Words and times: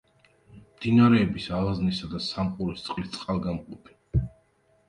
მდინარეების 0.61 1.45
ალაზნისა 1.59 2.09
და 2.15 2.21
სამყურისწყლის 2.29 3.15
წყალგამყოფი. 3.19 4.27